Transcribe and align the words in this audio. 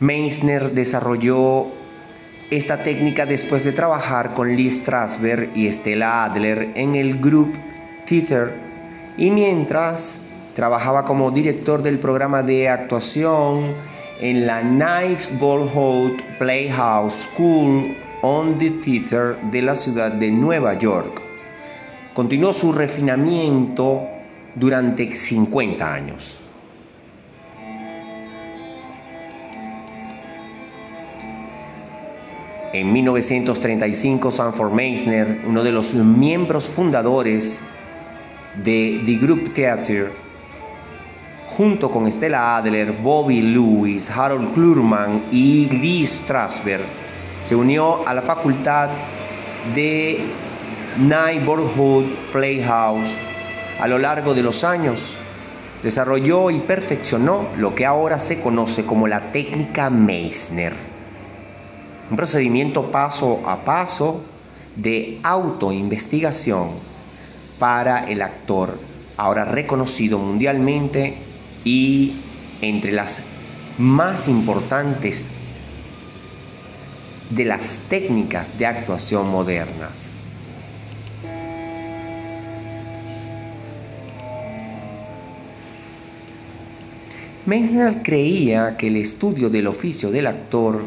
Meissner 0.00 0.72
desarrolló 0.72 1.68
esta 2.50 2.82
técnica 2.82 3.24
después 3.24 3.64
de 3.64 3.72
trabajar 3.72 4.34
con 4.34 4.54
Lee 4.54 4.70
Strasberg 4.70 5.50
y 5.54 5.72
Stella 5.72 6.24
Adler 6.24 6.72
en 6.74 6.94
el 6.94 7.18
Group 7.18 7.54
Theater 8.04 8.54
y 9.16 9.30
mientras 9.30 10.20
trabajaba 10.54 11.06
como 11.06 11.30
director 11.30 11.82
del 11.82 11.98
programa 11.98 12.42
de 12.42 12.68
actuación 12.68 13.74
en 14.20 14.46
la 14.46 14.62
Bourhout 15.40 16.22
Playhouse 16.38 17.28
School 17.32 17.96
on 18.20 18.58
the 18.58 18.70
Theater 18.70 19.38
de 19.50 19.62
la 19.62 19.74
ciudad 19.74 20.12
de 20.12 20.30
Nueva 20.30 20.74
York. 20.74 21.22
Continuó 22.12 22.52
su 22.52 22.72
refinamiento 22.72 24.02
durante 24.54 25.10
50 25.10 25.92
años. 25.92 26.45
En 32.76 32.92
1935, 32.92 34.30
Sanford 34.30 34.70
Meisner, 34.70 35.40
uno 35.46 35.64
de 35.64 35.72
los 35.72 35.94
miembros 35.94 36.68
fundadores 36.68 37.58
de 38.62 39.00
The 39.02 39.14
Group 39.14 39.54
Theatre, 39.54 40.12
junto 41.46 41.90
con 41.90 42.12
Stella 42.12 42.58
Adler, 42.58 42.92
Bobby 42.92 43.40
Lewis, 43.40 44.10
Harold 44.10 44.52
Klurman 44.52 45.24
y 45.32 45.70
Lee 45.70 46.06
Strasberg, 46.06 46.84
se 47.40 47.56
unió 47.56 48.06
a 48.06 48.12
la 48.12 48.20
facultad 48.20 48.90
de 49.74 50.26
Neighborhood 50.98 52.04
Playhouse 52.30 53.08
a 53.80 53.88
lo 53.88 53.96
largo 53.96 54.34
de 54.34 54.42
los 54.42 54.64
años. 54.64 55.16
Desarrolló 55.82 56.50
y 56.50 56.60
perfeccionó 56.60 57.48
lo 57.56 57.74
que 57.74 57.86
ahora 57.86 58.18
se 58.18 58.42
conoce 58.42 58.84
como 58.84 59.08
la 59.08 59.32
técnica 59.32 59.88
Meissner 59.88 60.95
un 62.10 62.16
procedimiento 62.16 62.90
paso 62.90 63.42
a 63.46 63.64
paso 63.64 64.22
de 64.76 65.18
autoinvestigación 65.22 66.70
para 67.58 68.04
el 68.04 68.22
actor, 68.22 68.78
ahora 69.16 69.44
reconocido 69.44 70.18
mundialmente 70.18 71.16
y 71.64 72.20
entre 72.60 72.92
las 72.92 73.22
más 73.78 74.28
importantes 74.28 75.28
de 77.30 77.44
las 77.44 77.80
técnicas 77.88 78.56
de 78.56 78.66
actuación 78.66 79.28
modernas. 79.28 80.12
Meissner 87.46 88.02
creía 88.02 88.76
que 88.76 88.88
el 88.88 88.96
estudio 88.96 89.50
del 89.50 89.68
oficio 89.68 90.10
del 90.10 90.26
actor 90.26 90.82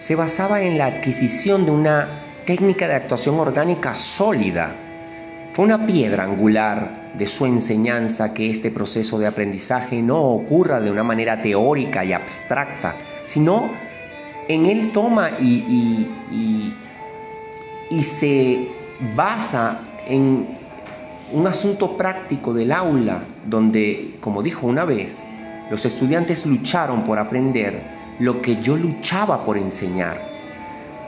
se 0.00 0.16
basaba 0.16 0.62
en 0.62 0.78
la 0.78 0.86
adquisición 0.86 1.66
de 1.66 1.72
una 1.72 2.08
técnica 2.46 2.88
de 2.88 2.94
actuación 2.94 3.38
orgánica 3.38 3.94
sólida. 3.94 4.74
Fue 5.52 5.66
una 5.66 5.86
piedra 5.86 6.24
angular 6.24 7.12
de 7.14 7.26
su 7.26 7.44
enseñanza 7.44 8.32
que 8.32 8.48
este 8.48 8.70
proceso 8.70 9.18
de 9.18 9.26
aprendizaje 9.26 10.00
no 10.00 10.22
ocurra 10.22 10.80
de 10.80 10.90
una 10.90 11.04
manera 11.04 11.42
teórica 11.42 12.02
y 12.02 12.14
abstracta, 12.14 12.96
sino 13.26 13.70
en 14.48 14.64
él 14.64 14.90
toma 14.90 15.32
y, 15.38 16.08
y 17.90 18.02
se 18.02 18.68
basa 19.14 19.82
en 20.06 20.46
un 21.30 21.46
asunto 21.46 21.98
práctico 21.98 22.54
del 22.54 22.72
aula, 22.72 23.22
donde, 23.44 24.16
como 24.22 24.42
dijo 24.42 24.66
una 24.66 24.86
vez, 24.86 25.24
los 25.70 25.84
estudiantes 25.84 26.46
lucharon 26.46 27.04
por 27.04 27.18
aprender 27.18 27.99
lo 28.20 28.40
que 28.40 28.56
yo 28.56 28.76
luchaba 28.76 29.44
por 29.44 29.56
enseñar. 29.58 30.30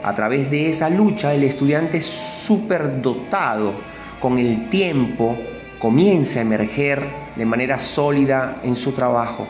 A 0.03 0.13
través 0.13 0.51
de 0.51 0.67
esa 0.67 0.89
lucha, 0.89 1.33
el 1.33 1.43
estudiante 1.43 2.01
superdotado 2.01 3.73
con 4.19 4.37
el 4.37 4.69
tiempo 4.69 5.37
comienza 5.79 6.39
a 6.39 6.41
emerger 6.41 7.07
de 7.35 7.45
manera 7.45 7.79
sólida 7.79 8.59
en 8.63 8.75
su 8.75 8.91
trabajo. 8.91 9.47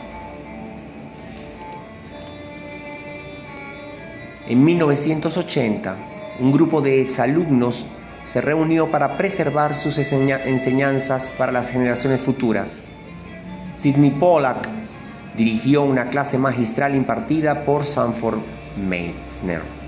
En 4.46 4.62
1980, 4.62 5.96
un 6.38 6.52
grupo 6.52 6.82
de 6.82 7.00
exalumnos 7.00 7.86
se 8.24 8.40
reunió 8.40 8.90
para 8.90 9.16
preservar 9.16 9.74
sus 9.74 9.98
enseñanzas 9.98 11.32
para 11.36 11.50
las 11.50 11.70
generaciones 11.70 12.20
futuras. 12.20 12.84
Sidney 13.74 14.10
Pollack 14.10 14.83
dirigió 15.36 15.82
una 15.82 16.08
clase 16.10 16.38
magistral 16.38 16.94
impartida 16.94 17.64
por 17.64 17.84
Sanford 17.84 18.38
Meissner. 18.76 19.83